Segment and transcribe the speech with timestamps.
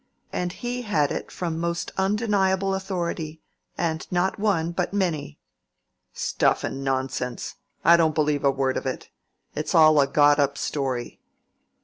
[0.33, 3.39] And he had it from most undeniable authority,
[3.77, 5.37] and not one, but many."
[6.11, 7.57] "Stuff and nonsense!
[7.85, 9.11] I don't believe a word of it.
[9.53, 11.19] It's all a got up story.